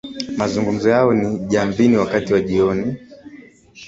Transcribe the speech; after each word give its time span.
Mazungumzo 0.37 0.89
yao 0.89 1.13
ni 1.13 1.39
Jamvini 1.39 1.97
wakati 1.97 2.33
wa 2.33 2.39
jioni 2.41 2.97